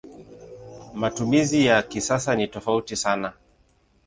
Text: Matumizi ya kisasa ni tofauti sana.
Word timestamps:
Matumizi 0.93 1.65
ya 1.65 1.81
kisasa 1.83 2.35
ni 2.35 2.47
tofauti 2.47 2.95
sana. 2.95 3.33